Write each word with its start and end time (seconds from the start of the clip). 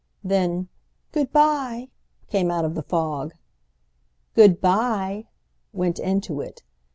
Then 0.23 0.67
"Good 1.11 1.31
bye!" 1.31 1.89
came 2.27 2.49
out 2.49 2.65
of 2.65 2.73
the 2.73 2.81
fog. 2.81 3.35
"Good 4.33 4.59
bye!" 4.59 5.27
went 5.73 5.99
into 5.99 6.41
it. 6.41 6.63